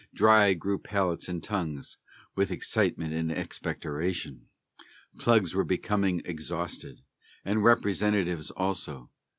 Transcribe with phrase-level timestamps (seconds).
[0.15, 1.99] Dry grew palates and tongues
[2.35, 4.47] with excitement and expectoration,
[5.19, 7.03] Plugs were becoming exhausted,
[7.45, 9.11] and Representatives also.